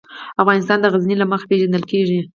[0.41, 2.19] افغانستان د غزني له مخې پېژندل کېږي.